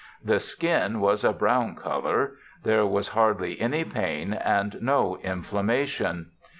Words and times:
The 0.25 0.39
skin 0.39 0.99
was 0.99 1.23
a 1.23 1.31
brown(?) 1.31 1.75
colour. 1.75 2.37
There 2.63 2.87
was 2.87 3.09
hardly 3.09 3.61
any 3.61 3.83
pain, 3.83 4.33
and 4.33 4.81
no 4.81 5.17
inflammation. 5.21 6.31